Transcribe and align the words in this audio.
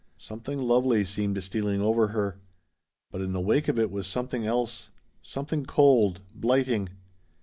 Something 0.17 0.57
lovely 0.59 1.03
seemed 1.03 1.43
stealing 1.43 1.79
over 1.79 2.07
her. 2.07 2.39
But 3.11 3.21
in 3.21 3.33
the 3.33 3.39
wake 3.39 3.67
of 3.67 3.77
it 3.77 3.91
was 3.91 4.07
something 4.07 4.47
else 4.47 4.89
something 5.21 5.63
cold, 5.63 6.21
blighting. 6.33 6.89